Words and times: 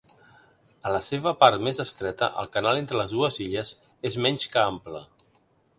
A 0.89 0.93
la 0.95 1.01
seva 1.07 1.33
part 1.43 1.65
més 1.67 1.81
estreta, 1.85 2.31
el 2.45 2.49
canal 2.57 2.81
entre 2.81 3.01
les 3.03 3.15
dues 3.19 3.41
illes 3.47 3.75
és 4.13 4.21
menys 4.29 4.53
que 4.57 4.65
ample. 4.69 5.07